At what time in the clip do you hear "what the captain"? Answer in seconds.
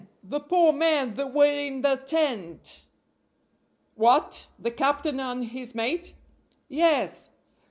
3.93-5.19